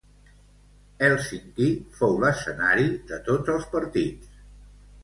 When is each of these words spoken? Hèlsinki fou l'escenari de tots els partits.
Hèlsinki 1.07 1.67
fou 1.99 2.17
l'escenari 2.25 2.89
de 3.13 3.21
tots 3.31 3.57
els 3.59 3.71
partits. 3.77 4.35